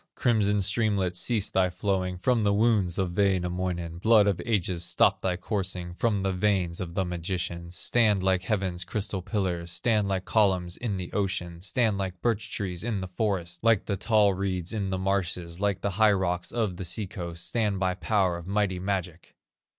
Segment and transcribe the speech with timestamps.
[0.15, 5.35] "Crimson streamlet, cease thy flowing From the wounds of Wainamoinen; Blood of ages, stop thy
[5.35, 10.75] coursing From the veins of the magician; Stand like heaven's crystal pillars, Stand like columns
[10.75, 14.89] in the ocean, Stand like birch trees in the forest, Like the tall reeds in
[14.89, 18.79] the marshes, Like the high rocks on the sea coast, Stand by power of mighty
[18.79, 19.35] magic!